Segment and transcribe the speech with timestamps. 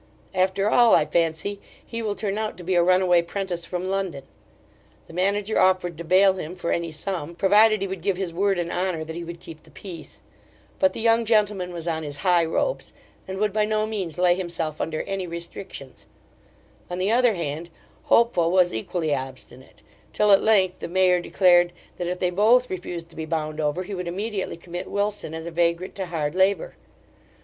[0.33, 3.85] After all, I fancy, he will turn out to be a run away prentice from
[3.87, 4.23] London.
[5.05, 8.57] The manager offered to bail him for any sum, provided he would give his word
[8.57, 10.21] and honour that he would keep the peace;
[10.79, 12.93] but the young gentleman was on his high ropes,
[13.27, 16.07] and would by no means lay himself under any restrictions:
[16.89, 17.69] on the other hand,
[18.05, 19.83] Hopeful was equally obstinate;
[20.13, 23.83] till at length the mayor declared, that if they both refused to be bound over,
[23.83, 26.75] he would immediately commit Wilson as a vagrant to hard labour.